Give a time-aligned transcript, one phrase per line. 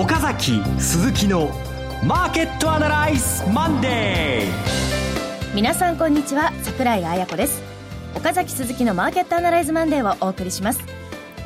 [0.00, 1.50] 岡崎鈴木の
[2.02, 7.62] マーケットアナライズマンデー皆さんこんにちは桜井彩子です。
[8.16, 10.80] 岡崎鈴木のマーケットアナライズマンデーをお送りします。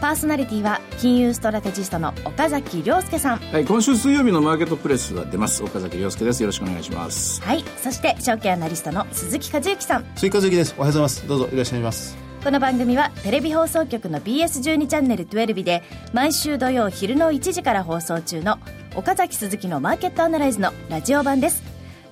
[0.00, 3.38] パーソナリティは金融ストラテジストの岡崎良介さん。
[3.38, 5.64] はい今週水曜日のマーケットプレスが出ます。
[5.64, 6.40] 岡崎良介です。
[6.40, 7.42] よろしくお願いします。
[7.42, 10.04] はいそして証券アナリストの鈴木一之さん。
[10.14, 10.76] 鈴木一之です。
[10.78, 11.26] おはようございます。
[11.26, 15.82] どうぞいらっしゃいますこの番組はテレビ放送局の BS12 チャンネル12で
[16.12, 18.58] 毎週土曜昼の1時から放送中の
[18.94, 21.62] 岡崎鈴木のマーケットアナライズのラジオ版です。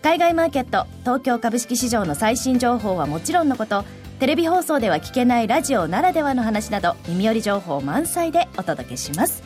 [0.00, 3.84] 海外マーケット東京株式市場の最新情報はもちろんのこと
[4.20, 9.42] テレビ放送では聞けないラジオならではの話など耳寄り情報満載でお届けします。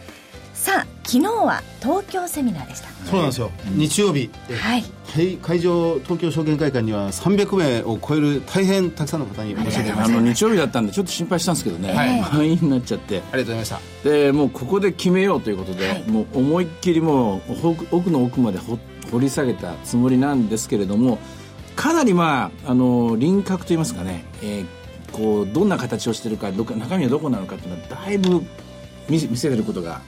[0.66, 2.88] さあ昨日は東京セミナーでした。
[3.08, 4.28] そうなんですよ、日曜日。
[4.52, 4.84] はい。
[5.40, 10.18] 会場東京証券会館には300名を超える大変たくさんの方にお越しいただきました。
[10.18, 13.18] あの日曜日だったんでちょっと心配したんですけどね、はい、満員になっちゃって。
[13.18, 13.80] ありがとうございました。
[14.02, 17.40] でもうここで決めようということで、はい、もう思いっきりもう
[17.92, 21.20] 奥の奥まで掘り下げたつもりなんですけれども
[21.76, 24.66] かなりまああの輪郭といいますかね、えー、
[25.12, 28.42] こうどんな形をしてるかど中身はどこなのかっていうのはだいぶ
[29.08, 30.00] 見せることが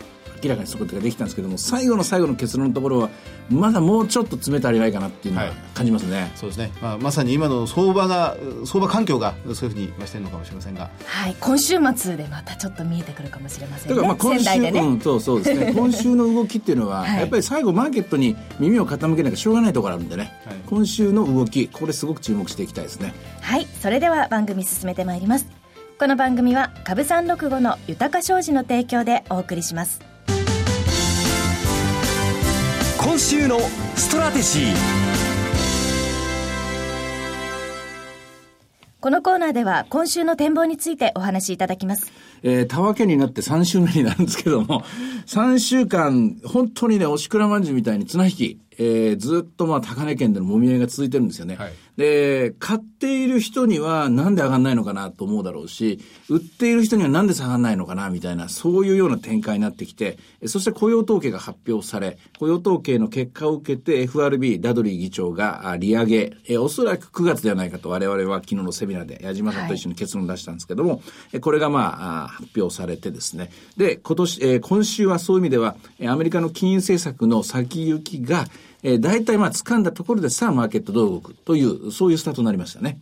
[0.42, 3.10] 明らかにすることができたんですけども最後の最後の結論のところは
[3.50, 10.90] まだもうちょっと詰めてありないかなっていうのは感じますね、はい、そうですね、まあ、まさに今の相場が相場環境がそういうふうに増してるのかもしれませんが。
[11.04, 11.36] はい。
[11.40, 13.94] 今週末でまたちょっと見えてくるかもしれませんね。
[13.94, 15.72] だからまあ今週、ね、うん、そうそうですね。
[15.76, 23.14] 今週の動きっていうのは、はい、やっぱり最後マーケットに耳を傾けなきゃしょうがないところあるんでね、はい、今週の動きこれすごく注目していきたいですね。
[23.40, 23.66] はい。
[23.80, 25.46] それでは番組進めてまいります。
[25.98, 30.07] この番組は株三六五の豊か商事の提供でお送りします
[33.00, 33.60] 今週の
[33.94, 34.74] ストラテジー
[39.00, 42.10] このコーナーでは今週の展望についてお話しいただきます。
[42.42, 44.82] えー、たわけになって3週目になるんですけども、
[45.26, 51.56] 3週間、本当にね、おしくらまんじゅうみたいに綱引き、えー、ずっとまあ高値圏での揉み合いが続いてるんですよね。
[51.56, 55.98] はい、で、買っている人にはなんで上がんないのかなと思うだろうし、
[56.28, 71.02] 売っている人にはなんで下がんないのかなみたいな、そういうような展開になってきて、そして雇用統計が発表され、雇用統計の結果を受けて FRB、ダドリー議長が利上げ、えー、おそらく9月ではないかと我々は昨日のセミナーで矢島さんと一緒に結論出したんですけども、
[71.32, 75.76] はい、これがまあ発表されてですね、で、今年、えー、今週はそういう意味では、
[76.06, 78.46] アメリカの金融政策の先行きが、
[78.82, 83.00] えー、大体まあ掴んだところでさあマーケットどう動くという、そういうスタートになりましたね。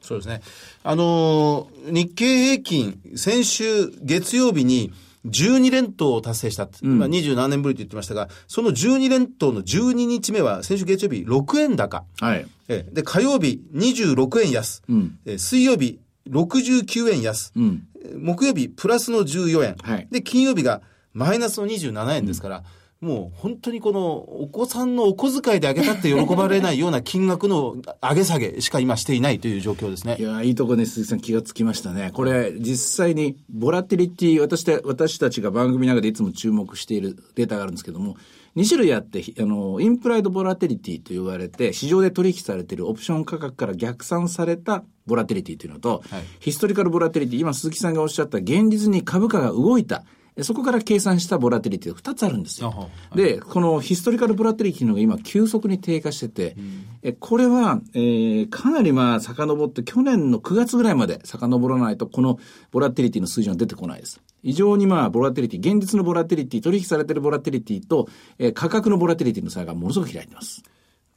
[0.00, 0.40] そうですね。
[0.84, 4.92] あのー、日経平均、先週月曜日に、
[5.26, 6.68] 12連投を達成した。
[6.82, 12.04] うん、まあ27年ぶりと言ってましたが、その12連投の12日目は、先週月曜日6円高。
[12.20, 12.46] はい。
[12.68, 14.82] えで、火曜日26円安。
[14.88, 15.98] うん、え水曜日
[16.30, 17.52] 69円安。
[17.56, 17.82] うん、
[18.16, 19.76] 木曜日プラスの14円。
[19.82, 20.08] はい。
[20.10, 22.64] で、金曜日がマイナスの27円ですから、うん
[23.00, 30.16] もう本当にこのお子さんのお小遣いであげたって喜ばれないような金額の上げ下げしか今していないという状況ですね。
[30.18, 32.10] いや、いいとこね、鈴木さん気がつきましたね。
[32.12, 38.16] これ、実際にボラティリティ、私私たちが番組の中でいつも注目しているデータがあるんですけども、
[38.56, 50.02] 2種類あって、あの、インプライドボラティリティと言われて、市場で取引されているオプション価格から逆算されたボラティリティというのと、はい、ヒストリカルボラティリティ、今鈴木さんがおっしゃった現実に株価が動いた。
[50.42, 52.90] そこから計算したボラテリティが2つあるんですよ。
[53.14, 56.56] で、このヒストリカルボラテリティのが今急速に低下してて、
[57.02, 62.38] えこれは、えー、かなりまあ遡って去年の9月ぐらいまで遡らないとこの
[62.70, 64.20] ボラティリティの数字は出てこないです。
[64.42, 70.62] 非常にまあボラティリティ、現実のボラティリティ、取引されているボラティリティと、えー、価格のボラティリティの差がものすごく開いてます。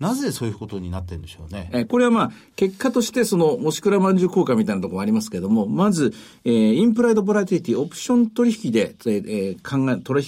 [0.02, 1.70] なぜそういうことになってるんでしょうね？
[1.74, 6.12] えこれはまあ、結果としてその、おしくらまんじゅう効果みたいなところもありますけれども、まず、
[6.44, 10.26] えー、インプライドボラティリティ、オプション取引で、えー、考え、取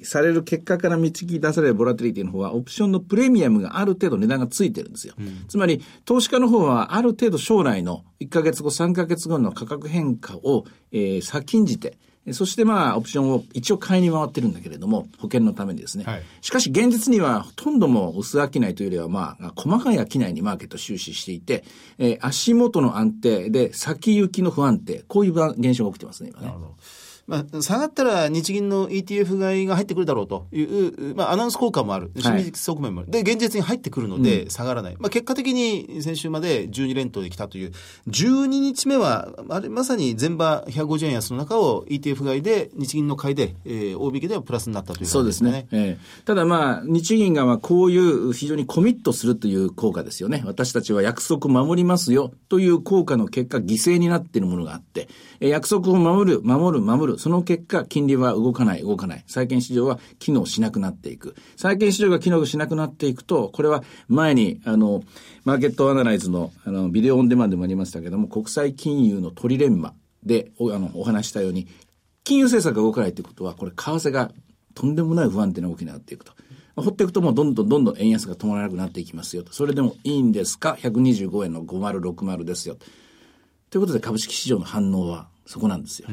[0.00, 5.14] 引される結果から導き出されるボラティリティの方は、オプションのプレミアムがある程度値段がついてるんですよ。
[5.16, 11.96] うん、つまり、投資家の方は、ある程度将来の1ヶ月後、3ヶ月後の価格変化を、えー、先んじて、
[12.30, 16.04] そしてまあ、オプションを一応買いに回ってるんだけれども、保険のためにですね。
[16.04, 21.64] はい、しかし現実にはほとんども薄商いというよりはまあ、細かい商いにマーケット終始していて、
[21.98, 26.54] えー、足元の安定で先行きの不安定、こういう現象が起きてますね、今ね。
[27.26, 32.10] まあ、下がったら日銀の ETF 買いが入ってくるだろうという、まあ、アナウンス効果もある。
[32.16, 33.10] 心理的側面もある。
[33.10, 34.94] はい、で、現実に入ってくるので、下がらない。
[34.94, 37.72] うん、まあ、結果的に先週まで12連投できたという、
[38.08, 45.66] 12日目は、あれ、まさに前場150円安の中を ETF 買で、日銀の買いで、えー、大引きではプラスになったという、ね、そうですね。
[45.72, 50.42] えー、ただまあ、日銀がまあ、こういう非常にコミットするという効果ですよね。
[50.46, 55.08] 私たちは約束守りますよという効果の結果、犠牲になっているものがあって、
[55.40, 57.18] 約束を守る、守る、守る。
[57.18, 59.24] その結果、金利は動かない、動かない。
[59.26, 61.34] 債券市場は機能しなくなっていく。
[61.56, 65.02] 債券市場が機能しなくなっていくと、これは前に、あの、
[65.44, 69.94] マーケットアナライズの、あの、ビデオオンデマンでもありましたけども、国際金融のトリレンマ
[70.24, 71.66] で、おあの、お話したように、
[72.24, 74.32] 金融政策が動かないということは、これ、為替が
[74.74, 76.32] とんでもない不安定な動きになっていくと。
[76.76, 79.52] 放っていくともうどんどんどんどん円安が止まらなくなっていきますよと。
[79.52, 82.76] それでもいいんですか ?125 円の5060ですよ。
[83.68, 86.08] ということで株式市場の反応はそこなんですよ。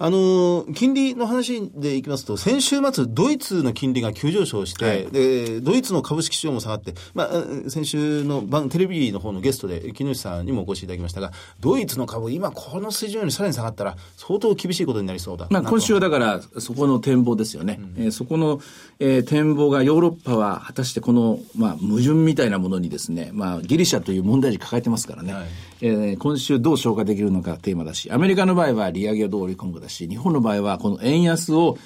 [0.00, 15.48] あの、金利の話でいきますと、先週末、ドイツの金利が急上昇して、はい、で、ドイツの株式市場も下がって、まあ、先週の番、テレビの方のゲストで、木下さんにもお越しいただきましたが、ドイツの株、今この水準よりさらに下がったら、相当厳しいことになりそうだ。
[15.50, 17.80] まあ、今週はだから、そこの展望ですよね。
[17.96, 18.60] うん、えー、そこの、
[19.00, 25.44] えー、展望が、ヨーロッパは果たしてこの、まあ、矛盾みたいなものにですね、まあ、ギリシャという問題児抱えてますからね、はい、
[25.80, 31.78] えー、今週どう消化できるのかテーマだし、アメリカの場合は利上げをどう織り込むかだし、日本の場合は、この円安を、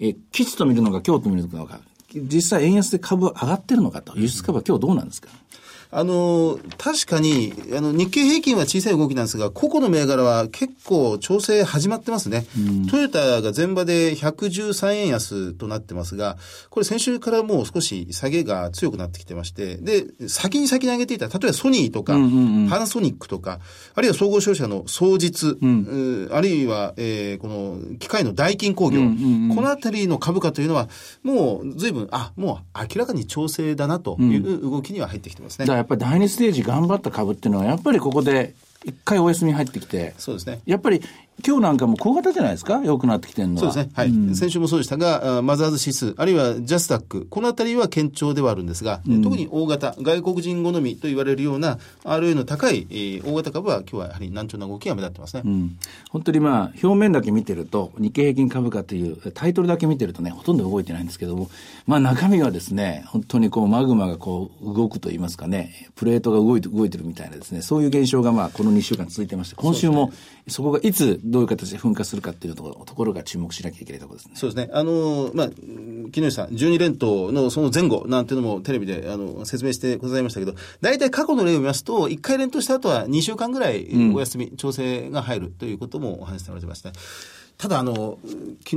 [0.00, 1.80] えー、吉と見るのか、今日と見るのか、
[2.12, 5.28] 実際円安で株は上がってるのかと、輸出株は今日どうなんですか、
[5.90, 12.46] あの、確かに、あの、日経平均は小さい動きなんですが、個々の銘柄は結構調整始まってますね。
[12.58, 16.36] うん、トヨタが前場で113円安となってますが、
[16.70, 23.60] これ先週からもう少し下げが強くなってきてまして、で、先に先に上げていた、例えばソニーとか、パナソニックとか、
[23.94, 30.88] あるいは総合商社の双日、うん、あるいは、えー、この機械の代金工業、うんうんうん、このあたりの株価というのは、
[31.22, 35.66] もう随分、あ、もう明らかに調整だなという動きには入ってきてますね。
[35.76, 38.54] やっぱり第2ステージ頑張った株っていうのは、やっぱりここで
[38.84, 40.60] 一回お休み入ってきて、そうですね。
[40.66, 41.02] やっぱり
[41.46, 42.80] 今日なんかも小型じゃないですか？
[42.84, 43.60] 良くなってきてるのは。
[43.60, 43.90] そうですね。
[43.94, 44.08] はい。
[44.08, 55.42] うん、先週もそうでしたが、マザーズ指数、あるいはジャスタック、このあたりは堅調ではあるんですが、うん、特に大型、外国人好みと言われるような RA の高い、えー、大型株は今日はやはり難聴な動きが目立ってますね。
[55.44, 55.76] うん、
[56.10, 61.50] 本当にまあ、表面だけ見てると、日経平均株価というタイトルだけ見てるとね、ほとんど動いてないんですけども、
[61.86, 70.12] まあ中身はですね、本当にこうマグマがこう動くと言いますかね、プレートが動いて動いてるみたいなですね、そういう現象がまあこの2週間続いてまして、今週も
[70.48, 74.36] そこがいつどういう形で噴火するかっていうところところが注目しなきゃいけないところですね。
[74.36, 74.70] そうですね。
[74.72, 75.48] あの、まあ、
[76.12, 86.92] 木下さん、12連投のその前後なんていうのもテレビであの説明してございましたけど、大体過去の例を見ますと、1回連投した後は2週間ぐらいお休み、うん、調整が入るということもお話しされてました。
[87.56, 88.18] ただあの、
[88.68, 88.76] 昨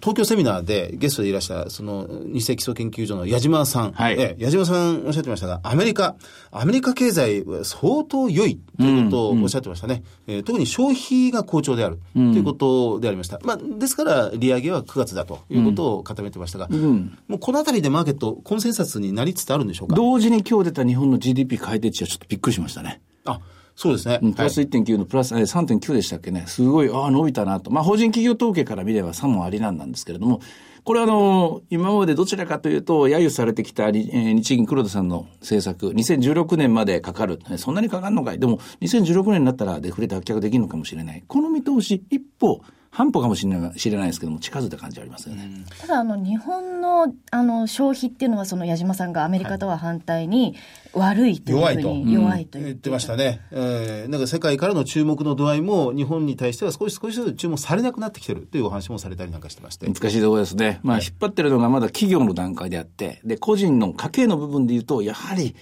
[0.00, 3.92] 東京セミナーでゲストでいらした、その、日清基礎研究所の矢島さん。
[3.92, 4.20] はい。
[4.20, 6.14] え、矢島さんおっしゃってましたが、アメリカ、
[6.50, 10.02] アメリカ経済は相当良いということをおっしゃってましたね。
[10.26, 13.38] うんうん、えー、特に消費が好調であるということでありました。
[13.38, 19.96] うん、まあ、ですから、利上げは9月だということを固めてましたが、うん、もうこのあたりでマーケット、コンセンサスになりつつあるんでしょうか？
[19.96, 23.00] 同時に今日出た日本の GDP 改定値はちょっとびっくりしましたね。
[23.24, 23.40] あ、
[23.78, 24.18] そうですね。
[24.34, 26.42] プラス1.9のプラス、3.9でしたっけね。
[26.48, 27.70] すごい、ああ、伸びたなと。
[27.70, 30.40] まあ、法人企業統計から見れば3もありなんなんですけれども、
[30.82, 37.38] これあの、今までどちらかというと、揶揄されてきた日銀黒田さんの政策、2016年までかかる。
[37.56, 38.40] そんなにかかるのかい。
[38.40, 41.22] でも、2016年になったらデフレ脱却できるのかもしれない。
[41.28, 42.62] この見通し、一歩、
[42.98, 45.48] 半歩かもしれない知れないですけども、近づいた感じありますよね。
[45.80, 50.56] ただ、あの、日本の、あの、消費っていうのは、その矢島さんがアメリカとは反対に、
[50.94, 53.40] 悪いというふうに、弱いと言ってましたね。
[53.52, 59.86] えー、なんか世界からの注目の度合いも、日本に対しては少し少しずつ注目されなくなってきてるというお話もされたりなんかしてまして。
[59.86, 60.80] 難しいところですね。
[60.82, 65.54] まあ、引っ張ってるのがまだ企業の段階であって、で、個人の家計の部分で言うと、やはり、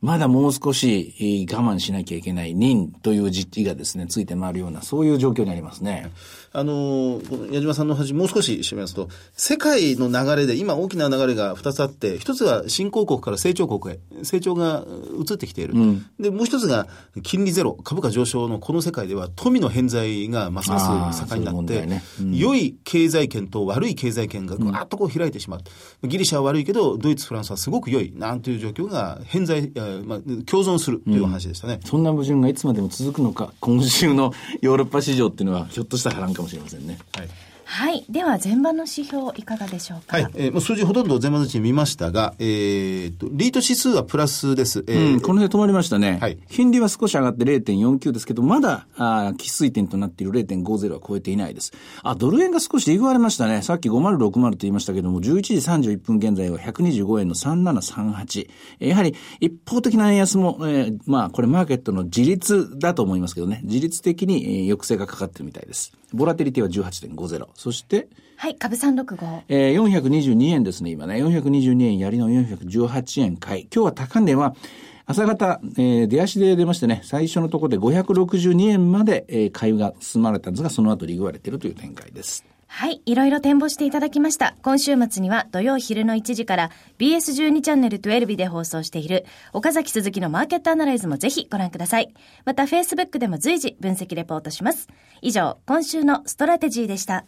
[0.00, 6.10] まだもう少し我慢しなきゃいけない任という実地がですね、ついて回るような、そういう状況にありますね。
[6.52, 7.20] この
[7.52, 14.84] 矢島さんの話、もう少し締めますと、世界の流れで、今大きな流れが2つあって、一つは新興国から成長国へ、成長が
[15.16, 15.74] 移ってきている。
[15.74, 16.88] うん、で、もう一つが、
[17.22, 22.02] 金利ゼロ、株価上昇のこの世界では、富の偏在がますます盛んになって、ね。
[22.20, 25.60] うん、良い経済圏と悪い経済圏がぐわっとこう開いてしまう。
[26.02, 29.70] うん、ギリシャは悪いけど、ドイツ、フランスはすごく良い、なんていう状況が偏在、
[30.04, 36.98] まあ、共存するという話でしたね、そんな矛盾がいつまでも続くのか、今週のヨーロッパ市場っていうのは、ひょっとしたら波乱かかもしれませんね。
[37.14, 37.28] はい
[37.72, 38.04] はい。
[38.08, 40.16] では、前場の指標いかがでしょうか？
[40.16, 40.30] はい。
[40.34, 44.84] えー、もう数字ほとんど前場のうちに見ましたが、えー、と、リート指数はプラスです。
[44.88, 46.18] えー、うん、この辺止まりましたね。
[46.20, 46.38] はい。
[46.50, 51.72] 金利は少し上がって0.49ですけど、まだ、あ喫水点となっている0.50は超えていないです。
[52.02, 53.62] あ、ドル円が少し利食われましたね。
[53.62, 55.54] さっき5060と言いましたけども、11時
[55.92, 58.50] 31分現在は125円の3738。
[58.80, 63.60] やはり、一方的な円安も、えー、まあ、これマーケットの自立だと思いますけどね。
[63.62, 65.92] 自律的に、えー、抑制がかかってるみたいです。
[66.12, 67.59] ボラテリティは18.50。
[67.60, 69.42] そして、はい、株365。
[69.48, 71.16] えー、422円ですね、今ね。
[71.16, 73.62] 422円、やりの418円買い。
[73.64, 74.56] 今日は高値は、
[75.04, 82.46] 朝方、えー、出足で出ましてね、最初のところで562円まで、えー、買いが進まれたんですが、その後利食われているという展開です。
[82.72, 83.02] はい。
[83.04, 84.54] いろいろ展望していただきました。
[84.62, 92.14] 今週末には土曜昼の1時から BS12 チャンネル12で放送している岡崎鈴木のマーケットアナライズもぜひご覧ください。
[92.44, 94.88] また Facebook でも随時分析レポートします。
[95.20, 97.24] 以上、今週のストラテジーでした。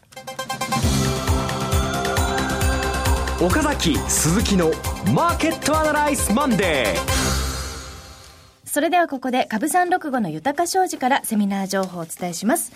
[3.45, 4.71] 岡崎鈴木の
[5.13, 7.23] マーケットアナライズマンデー。
[8.65, 12.73] それではここで株三六五の豊か商事からセミナー情報をお伝えします。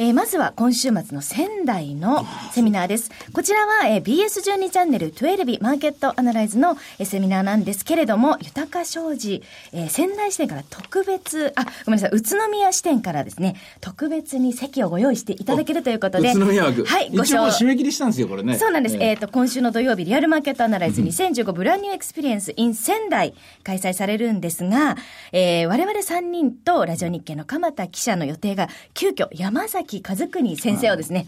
[0.00, 3.10] えー、まずは今週末の仙台のセミナーです。
[3.34, 9.42] こちらは、えー、BS12 チャンネル12マーケットアナライズの、えー、セミナーなんですけれども、豊か商事、
[9.74, 16.82] えー、仙台支店から特別、あ、ごめんなさい、宇都宮支店からですね、特別に席をご用意していただけるということで、宇都宮枠。
[16.86, 17.50] はい、ご紹介。
[17.50, 18.56] 締め切りしたんですよ、これね。
[18.56, 18.96] そうなんです。
[18.98, 24.96] えっ、ー、と、今週の土曜日、リアルマーケットアナライズ2015ブランニューエクスペリエンス in 仙台開催されるんですが、
[25.32, 31.26] えー、我々3人とラジオ日経の鎌田記者の予定が、急遽山崎和邦先生をですね、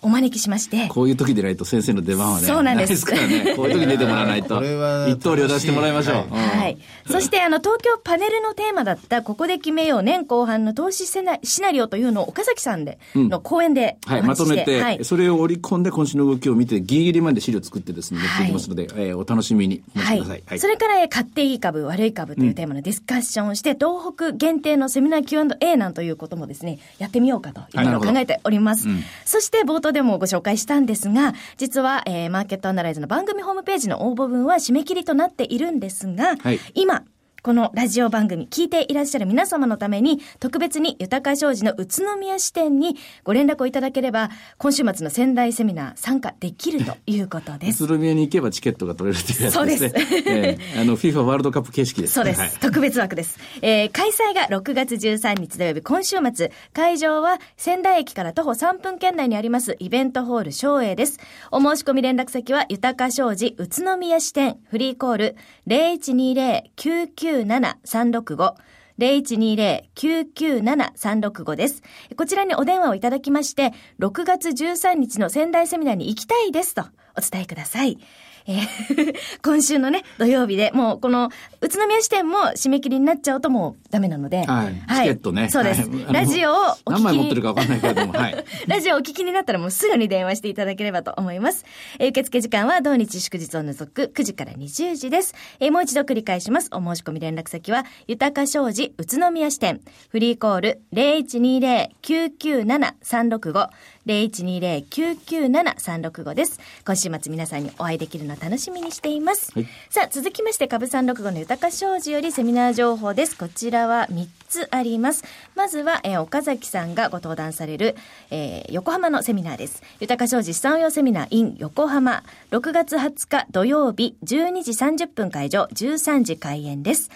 [0.00, 0.88] お招きしまして。
[0.88, 2.46] こういう時でないと先生の出番はね。
[2.46, 2.90] そうなんです。
[2.90, 3.54] ですからね。
[3.56, 4.62] こういう時に出てもらわないと。
[5.08, 6.34] 一刀両出してもらいましょう。
[6.34, 6.78] はい。
[7.10, 20.42] そして、あの、東京パネルのテーマだった、ここで決めよう年後半の投資シナリオというのを岡崎さんで、の講演で、はい、まとめて、はい、それを織り込んで今週の動きを見て、ギリギリまで資料作ってですね、持っていきますので、はえお楽しみにお待ちください。
[20.46, 20.58] はい。
[20.60, 28.88] それから、買っていい株、悪い株というテーマのディスカッションをして、東北限定のセミナー Q&A なんということもですね、やってみようかというのを考えております。
[29.24, 37.04] そして、冒頭でもご紹介したんですが、実は、えー、マーケットアナライズの番組ホームページの応募分は締め切りとなっているんですが、はい、今、
[37.48, 44.28] このラジオ番組聞いていらっしゃる皆様のために、特別に豊か商事の宇都宮支店にご連絡をいただければ、
[44.58, 47.84] 今週末の仙台セミナー参加できるということです。
[47.84, 49.60] 宇都宮に行けばチケットが取れるというやつですね。
[49.62, 49.84] そうです。
[50.28, 52.40] えー、あの、FIFA ワールドカップ形式です、そうです。
[52.40, 53.38] はい、特別枠です。
[53.62, 61.18] えー、開催が6月13日土曜日、今週末、会場は仙台駅から徒歩3分圏内にありますイベントホール昭栄です。
[61.50, 65.36] お申し込み連絡先は、豊か商事宇都宮支店フリーコール
[65.66, 68.54] 0120-99 0120-997-365
[68.98, 71.82] 0120-997-365です。
[72.16, 76.82] こちらにお電話をいただきまして、6月13日の仙台セミナーに行きたいですと
[77.16, 77.98] お伝えください。
[78.48, 79.14] えー、
[79.44, 81.28] 今週のね、土曜日で、もうこの、
[81.60, 84.46] 宇都宮支店も締め切りになっちゃうともうダメなので。
[84.46, 84.74] はい。
[84.96, 85.50] チケットね。
[85.50, 85.86] そうです。
[86.10, 86.54] ラジオを
[86.86, 88.42] お聞き何枚持ってるかわかんないけれども、はい。
[88.66, 91.66] ラジオをお聞きになったらもうすぐに電話していただければと思います。
[91.98, 95.34] えー、受付時間は同日祝日を除く9時から20時です。
[95.60, 96.70] えー、もう一度繰り返します。
[96.72, 103.68] お申し込み連絡先は、豊か商事宇都宮支店、フリーコール0120-997-365、
[104.06, 106.58] 0120-997-365です。
[106.86, 109.52] 今週末皆さんにお会いできるの楽しみにしています。
[109.54, 113.36] はい、さあ、続きまして、株三六五の豊か商事よりセミナー情報です。
[113.36, 115.24] こちらは3つあります。
[115.54, 117.96] まずは、えー、岡崎さんがご登壇される、
[118.30, 119.82] えー、横浜のセミナーです。
[120.00, 122.22] 豊か商事資産用セミナー in 横浜。
[122.50, 127.10] 6月20日土曜日12時30分会場、13時開演です。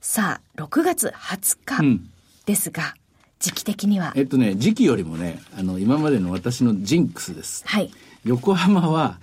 [0.00, 2.00] さあ、6月20日
[2.46, 3.08] ですが、うん
[3.40, 4.12] 時期的には。
[4.16, 7.62] えっとね、時期よりもね、あの、今までの私のジンクスです。
[7.66, 7.90] はい。
[8.24, 9.18] 横浜は、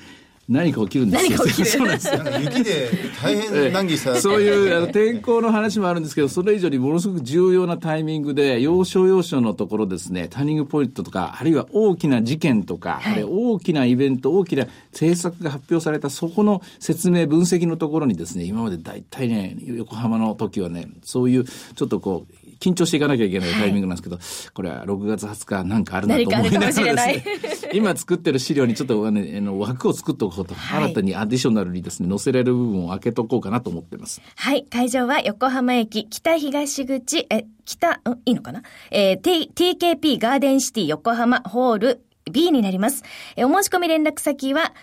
[0.47, 1.65] 何か起きるんですよ。
[1.65, 2.13] そうなんですよ。
[2.39, 2.89] 雪で
[3.21, 34.21] 大変難儀さそういうあの天候の話もあるんですけど、それ以上にものすごく重要なタイミングで、要所要所のところですね、ターニングポイントとか、あるいは大きな事件とか、はい、あれ大きなイベント、大きな政策が発表された、そこの説明、分析のところにですね、今まで大体ね、横浜の時はね、そういうちょっとこう、緊張していかなきゃいけないタイミングなんですけど、はい、これは6月20日なんかあるなと思いながらですね、 今作ってる資料にちょっと、ね、あの枠を作っておこうと、はい、新たにアディショナルにですね、載せられる部分を開けとこうかなと思ってます。
[34.35, 38.61] はい、会場は横浜駅北東口、え、北、んいいのかな？
[38.91, 43.03] えー、T、TKP ガーデンシティ横浜ホール B になります。
[43.35, 44.73] えお申し込み連絡先は、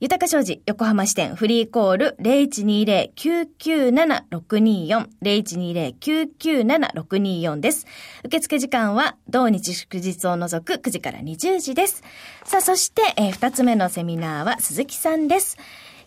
[0.00, 7.84] 豊か商事横浜支店フリーコール0120-997-624 0120-997-624です。
[8.24, 12.04] 受付時間は同日祝日を除く9時から20時です。
[12.44, 15.56] さあ、そして、えー、2つ目のセミナーは鈴木さんです。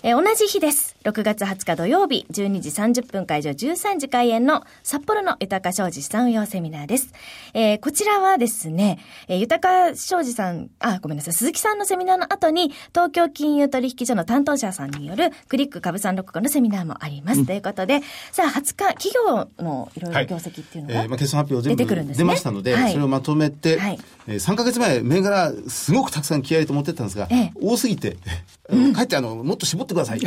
[0.03, 0.95] えー、同じ日です。
[1.03, 7.13] 6月20日土曜日、12時30分会場13時開演の札幌の豊か商事資産運用セミナーです。
[7.53, 17.41] えー、こちらはですね、えー、豊か商事さん、あ、ごめんなさい、鈴木さんのセミナーの後に、東京金融取引所の担当者さんによるクリック株三六五のセミナーもあります。
[17.41, 28.17] うん、ということで、さあ、20日、企業のいろいろ業績っていうのが、はい、えー、まあ、決算発表全部出ましたので、はい、それをまとめて、はい、えー、3か月前、銘柄すごくたくさん気合いと思ってたんですが、ええ、多すぎて、うん、
[28.93, 30.19] かえってあの、もっと絞ってください。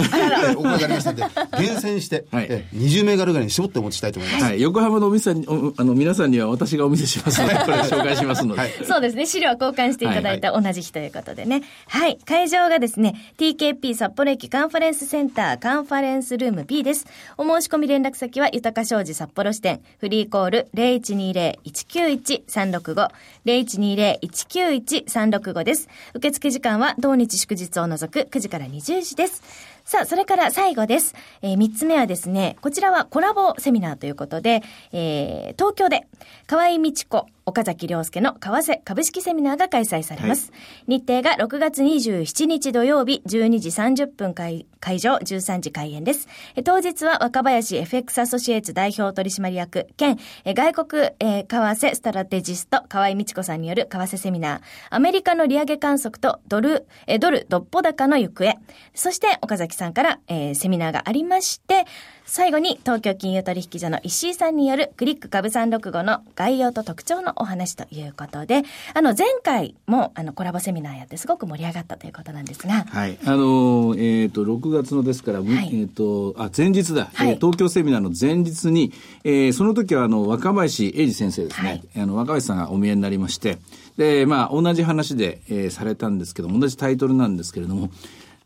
[0.57, 1.25] お声がありましたんで、
[1.59, 4.45] 厳選して、はい、20銘柄ぐらいに絞ってお持ちしたいと思います。
[4.45, 5.47] はい、横浜のお店に、
[5.77, 8.61] あの、皆さんには私がお見せしますので、 これ紹介しますので。
[8.61, 9.27] はい、そうですね。
[9.27, 11.63] 資料交換していただいた同じ日ということでね。
[11.89, 12.19] はい。
[12.25, 17.07] 会場がですね、TKP 札幌駅カンファレンスセンターカンファレンスルーム B です。
[17.39, 23.09] お申し込み連絡先は、豊か商事札幌支店、フリーコール0120-191-365、
[23.47, 25.89] 0120-191-365です。
[26.15, 29.43] 受付時間は同日祝日を除く9時から20時です。
[29.85, 31.15] さあ、それから最後です。
[31.41, 34.63] えー、3つ目はですね、こちらはコラボセミナーということで、
[34.93, 36.09] えー、東京で、
[36.49, 40.51] 河合道子、岡崎良介の為替株式セミナーが開催されます。
[40.51, 40.59] は
[40.89, 46.29] い、日程が6月27日土曜日12時30分会会場13時開演です。
[46.65, 54.61] 当日は若林 FX アソシエイツ代表取締役兼外国、えー、為替ストラテジスト河合道子さんによる為替セミナー
[54.91, 58.55] アメリカの利上げ観測とドル、えドルどっぽ高の行方
[58.95, 61.87] そして岡崎さんから、えー、セミナーがありまして
[62.27, 68.63] 最後に東京金融取引所の石井さんによるクリック株365の概要と特徴のお話ということで、
[68.95, 72.85] あの前回もあのコラボセミナーやってすごく盛り上がったということなんですが。
[72.85, 73.19] はい。
[73.25, 83.59] あのえっ、ー、と、6月のですから、はい、えっ、ー、と、あ、前日だ、はい、東京セミナーの前日に、えー、その時はあの、若林英二先生ですね、はい、あの、若林さんがお見えになりまして、
[83.97, 87.91] で、まあ、同じ話で、えー、されたんですけど同じタイトルなんですけれども、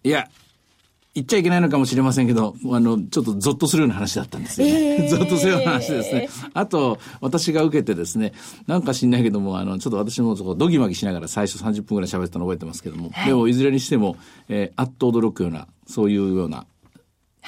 [0.05, 0.29] いや、
[1.19, 5.05] 言っちゃいけないのかもしれませんけど、あの、ちょっとゾッとするような話だったんですよね。
[5.05, 6.29] えー、 ゾッとするような話ですね。
[6.55, 8.33] あと、私が受けてですね、
[8.69, 14.17] なんか知んないけども、あの、ちょっと私もそこドギマギしながら最初30分ぐらい喋ったの覚えてますけども、はい、でもいずれにしても、
[14.49, 16.67] えー、あっと驚くような、そういうような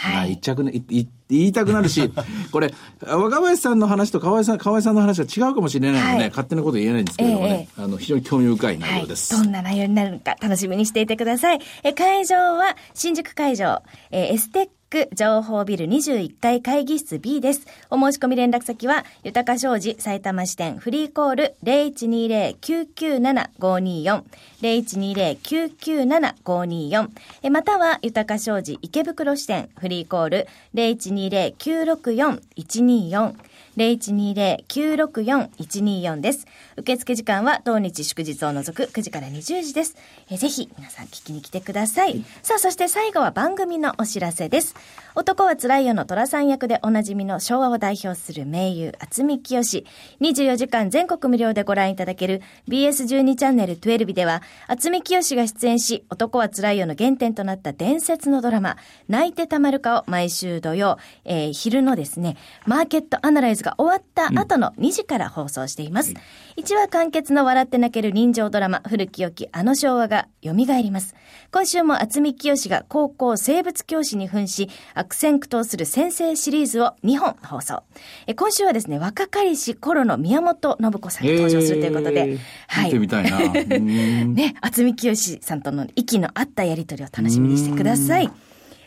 [0.00, 2.10] はい、言っちゃくね、言言いたくなるし、
[2.50, 2.72] これ、
[3.06, 9.44] 若林さんの話と河合さん、河合さんの話は違うかもしれないので、ね、はい、勝手なこと言えないんですけれどもね、えー、あの、非常に興味深い内容です、はい。
[9.44, 11.60] どんな内容になるのか楽しみにしていてください。
[11.82, 17.64] え会場は、新宿会場、えー、エステック情報ビル21階会議室 B です。
[17.90, 24.24] お申し込み連絡先は、豊か商事埼玉支店フリーコール0120-997-524
[24.60, 33.34] 0120-997-524または、豊か商事池袋支店フリーコール0120-964-124
[33.76, 36.46] 0120-964-124です。
[36.76, 39.96] 受付時間は同日祝日を除く9時から20時です。
[40.30, 42.24] えぜひ皆さん聞きに来てください。
[42.42, 44.74] さあ、そして最後は番組のお知らせです。
[45.14, 49.84] 男はつらいよの虎さん役でおなじみの昭和を代表する名優、厚見清。
[50.20, 58.76] 24時間全国無料でご覧いただける BS12 チャンネル12では、厚見清が出演し、男はつらいよの原点となった伝説のドラマ、
[59.08, 66.10] 泣いてたまるかを毎週土曜、えー、昼のですね、マーケットアナライズが終わった後の2時から放送しています。
[66.10, 71.14] うん、1話完結の笑って泣ける人情ドラマ、古き良きあの昭和が蘇ります。
[71.52, 77.82] 今週も厚見清が高校生物教師に扮し、悪戦苦闘する先生シリーズを2本放送。
[78.26, 82.84] え今週はですね、若かりし頃の宮本信子さんが登場するということで、はい。
[82.86, 83.38] 見てみたいな。
[83.80, 88.30] ね、厚見清さんとの息の合ったやりとりを楽しみにしてください。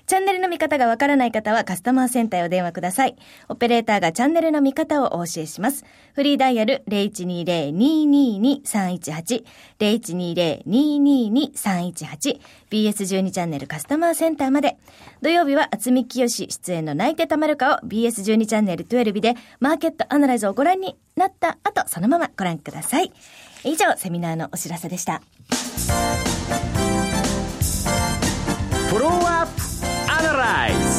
[0.05, 3.15] チャンネルの見方がわからない方はカスタマーセンターへお電話ください。
[3.47, 5.85] オペレーターがチャンネルの見方をお教えします。
[6.13, 9.45] フリーダイヤル0120-222-318
[9.79, 14.77] 0120-222-318 BS12 チャンネルカスタマーセンターまで。
[15.21, 23.13] 土曜日は厚見清出演の泣いてたまるかを BS12 チャンネル12でマーケットアナライズをご覧になった後、そのままご覧ください。
[23.63, 25.21] 以上、セミナーのお知らせでした。
[28.89, 29.52] フォローアップ
[30.43, 30.92] Moraes.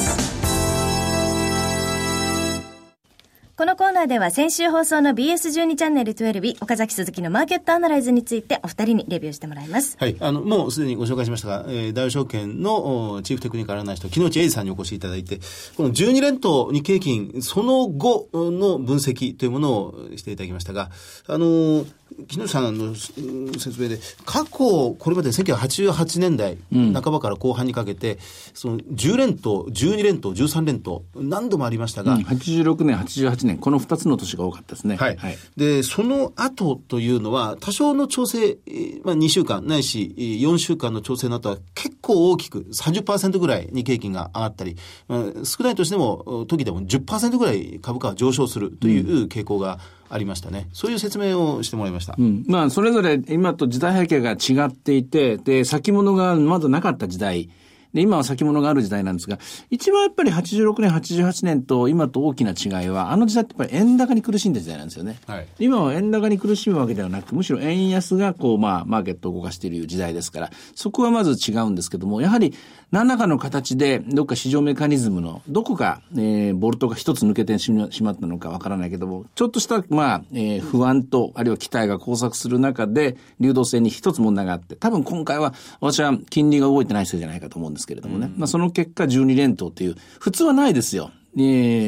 [3.56, 9.96] このコーナーでは先週放送の BS12 チャンネル12岡崎鈴木のマーケットアナライズについてお二人にレビューしてもらいます。
[10.00, 10.16] はい。
[10.18, 15.38] あの、もうすでにご紹介しましたが、えー、大証券のチーフテクニカルアナリスト、木内英二さんにお越しいただいて、
[15.76, 20.90] この12連投日経金、その後の分析というものをしていただきましたが、
[21.28, 21.86] あの
[22.28, 28.18] 木下さんの説明で、過去、これまで1988年代半ばから後半にかけて、うん、
[28.54, 34.96] その10連投、12連投、13連投、何度もありましたが、うん、86年、88年、この2つの年が多かったですね。
[34.96, 35.16] はい。
[35.16, 38.58] はい、で、その後というのは、多少の調整、
[39.04, 44.76] まあ、2週間、ないし4週間の調整の後は結構大きく、30%ぐらい日経金が上がったり、
[45.08, 49.78] まあ、少ないとしても、時でも10%ぐらい株価が上昇するという傾向が、うん
[50.14, 50.68] ありましたね。
[50.72, 52.14] そういう説明をしてもらいました。
[52.16, 57.50] うん、まあ、それぞれ今と時代背景が違っていて、で、先物がまだなかった時代、
[57.94, 59.38] で、今は先物がある時代なんですが、
[59.70, 65.18] 一番やっぱり86年、88年と今と大きな違いは、あの時代ってやっぱり円高に苦しんだ時代なんですよね。
[65.26, 72.52] はい、今は円高に苦しむわけではなく、むしろ円安がこう、まあ、マーケットを動かしている時代ですから、そこはまず違うんですけども、やはり
[72.94, 88.30] 何らかの形で、どっか市場メカニズムの、どこか、えー、ボルトが一つ抜けてしまったのかわからないけども、ちょっとした、まあ、えー、不安と、あるいは期待が交錯する中で、流動性に一つ問題があって、多分今回は、私は金利が動いてないせいじゃないかと思うんですけれどもね。
[88.36, 91.10] まあ、その結果、12連投という、普通はないですよ。
[91.36, 91.40] え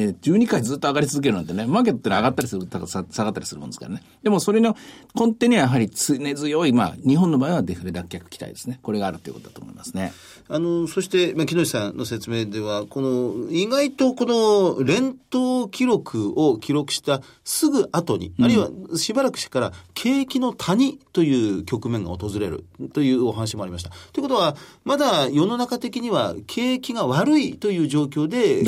[0.09, 4.02] ー、12回ずっと上がり続けるなんてね、マーケットって上がったりする、下がったりするもんですからね。
[4.22, 4.76] でもそれの
[5.14, 8.80] 根底にはやはり常強い、まあ、日本の場合はデフレ脱却期待ですね。
[8.82, 10.12] これがあるということだと思いますね。
[10.48, 23.90] あの、そして、まあ、木下さんの説明では、この、意外とこの連投記録を記録したすぐ後に、うん、あるいはしばらくしてから、景気の谷という局面が訪れるというお話もありました。
[24.12, 28.62] ということは、まだ世の中的には景気が悪いという状況で、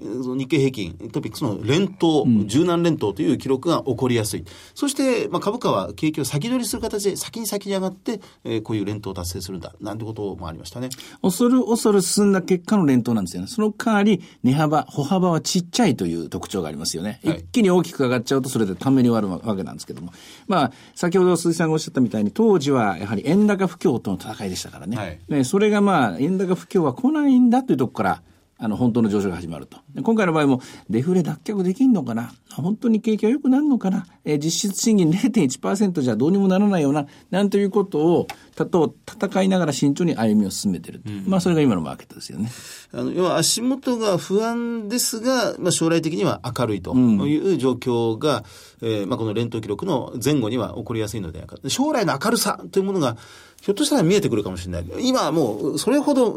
[0.00, 4.44] 日経平均、トピックスの連投、柔軟連投という記録が起こりやすい。
[4.74, 10.88] そして、まあ、株価は景気を先取りする形で先に先に上がって、えー、こういう連投を達成するんだ、なんてこともありましたね。
[11.22, 13.48] 恐る恐る進んだ結果の連投なんですよね。
[13.48, 17.20] その代わり、値幅、歩幅はちっちゃいという特徴がありますよね。
[17.24, 20.12] はい、一気に大きく上がっちゃうと、それでために終わるわけなんですけども。
[20.46, 24.96] まあ、先ほど鈴木さんがおっしゃったみたいに、当時はやはり円高不況との戦いでしたからね。
[24.96, 28.22] はい、ねそれがまあ、円高不況は来ないんだというところから、
[28.62, 29.78] あの、本当の上昇が始まると。
[30.02, 32.32] 今回の場合も、デフレ脱却できんのかな？
[32.52, 34.06] 本当に景気が良くなるのかな？
[34.26, 42.50] えー、実質賃金0.1%じゃどうにもならないような、なんということを、たと戦いながら慎重に歩みを進めている、うん、まあ、それが今のマーケットですよね。
[42.92, 48.44] あの、要は足元が不安ですが、まあ、将来的には明るいという状況が、
[48.82, 51.68] うん、えー、まあ、この連投記録の前後には起こりやすいのではないか。
[51.70, 53.16] 将来の明るさというものが、
[53.60, 54.84] ひょっとしたら見えてくるかもしれない。
[55.00, 56.32] 今はもう、それほど、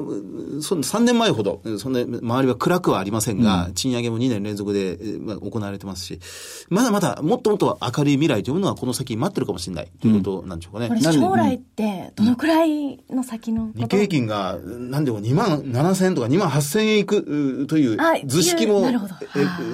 [0.62, 6.20] そ3年前ほど、そんな、周りは暗くはありませんが、うん、賃上げも2年連続で、まあ、行われてますし、
[6.68, 10.88] まだまだもっともっと明るい未来というのはこの先待ってるかもしれないということなんでしょうかね。
[10.88, 18.82] うん、将来ってどのくらいの先の日経平均が何でも2万7千円とか2万8千円いくという図式も、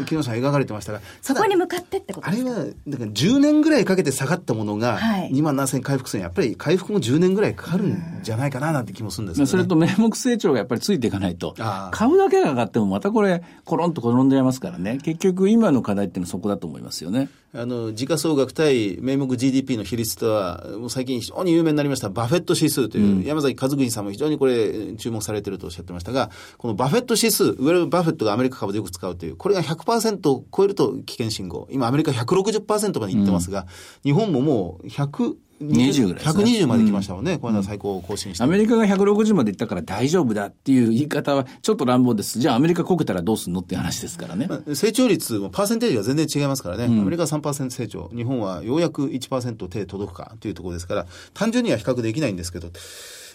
[0.06, 11.56] 木下さん描かれてましたが、そこに向かってってことあれは、だから10年ぐらいかけて下がったものが、2万7千円回復するやっぱり回復も10年ぐらいかかるんじゃないかななんて気もするんですけど、ね、それと名目成長がやっぱりついていかないと、
[11.92, 17.30] 買うだけが上がってもまたこれ、コロンと転んじゃいますからね、結局今の課題っていうのはそこだと思いますよね。
[17.52, 31.68] あの、時価総額対名目 GDP の比率とは、もう最近非常に有名になりましたバフェット指数という、うん、山崎和邦さんも非常にこれ注目されているとおっしゃってましたが、このバフェット指数、ウォーレン・バフェットがアメリカ株でよく使うという、これが100%を超えると危険信号。
[31.72, 33.68] 今アメリカ160%までいってますが、うん、
[34.04, 36.44] 日本ももう100、20ぐらいです、ね。
[36.44, 37.34] 120まで来ましたもんね。
[37.34, 38.44] うん、この間最高更新して。
[38.44, 42.40] アメリカが160までいったから大丈夫だっていう言い方はちょっと乱暴です。
[42.40, 44.48] じゃあアメリカこけたらどうすんのっていう話ですからね。
[44.48, 46.86] まあ、成長率もパーセンテージが全然違いますからね。
[46.86, 48.10] うん、アメリカは3%成長。
[48.16, 52.70] 日本はようやく1%手届くかというところですから、単純には比較できないんですけど、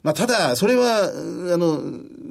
[0.04, 1.10] まあ、ただ、それは、
[1.52, 1.80] あの、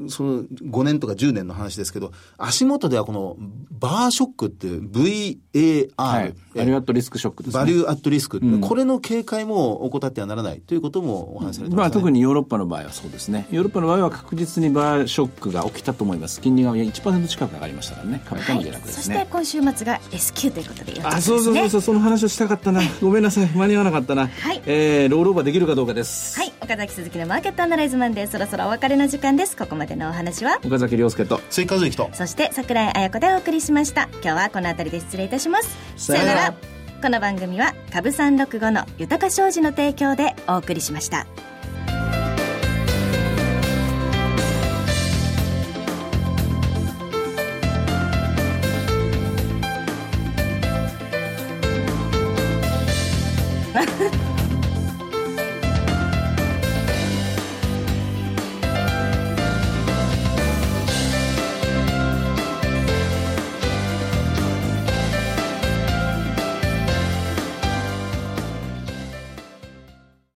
[0.09, 3.35] その5年とか10年の話ですけど、足元ではこの
[3.71, 7.59] バーショックっていう VAR、はい、バリューアットリスクショックですね。
[7.59, 13.47] バリューアットリスク、うん、これの警戒も怠ってはならないということもお話しされてます、ね、まあ、特にヨーロッパの場合はそうですね。
[13.51, 16.41] ヨーロッパの場合は確実にバーショックが起きたと思います。
[16.41, 18.21] 金利が1%近く上がりましたからね。
[18.25, 21.21] 株価も下落ですね、はい、そして今週末が S q ということでよろしいですね。
[21.21, 22.81] あ、そうそうそうそう、その話をしたかったな。
[23.01, 23.47] ごめんなさい。
[23.47, 24.27] 間に合わなかったな。
[24.27, 24.61] はい。
[24.65, 26.39] えー、ロールオーバーできるかどうかです。
[26.39, 26.42] はい。
[26.63, 29.57] 岡崎鈴木のマーケットアナライズマンデー、そろそろお別れの時間です。
[29.57, 30.59] ここまでのお話は？
[30.65, 34.07] 岡崎亮介と追加とそして櫻井彩子でお送りしました。
[34.13, 35.77] 今日はこの辺りで失礼いたします。
[35.97, 36.53] さよなら。
[37.01, 41.27] この番組は株三六五の豊か商事の提供でお送りしました。